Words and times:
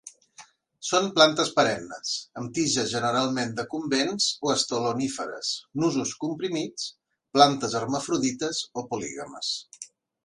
Són 0.91 1.09
plantes 1.17 1.51
perennes; 1.57 2.13
amb 2.41 2.53
tiges 2.55 2.89
generalment 2.93 3.53
decumbents 3.59 4.29
o 4.49 4.53
estoloníferes; 4.55 5.51
nusos 5.85 6.15
comprimits; 6.25 6.89
plantes 7.39 7.77
hermafrodites 7.83 8.65
o 8.83 8.87
polígames. 8.95 9.55